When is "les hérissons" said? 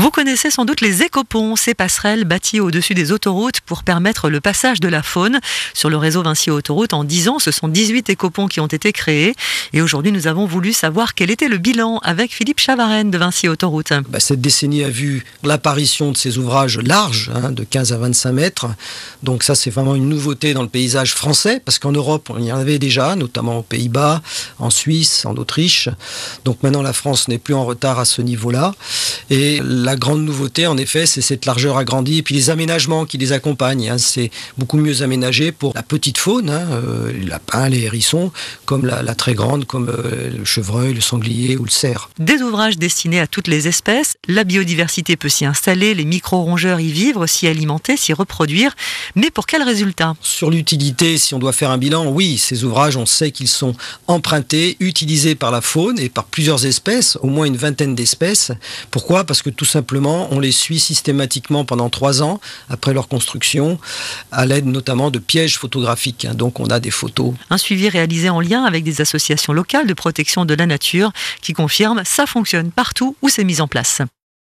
37.68-38.32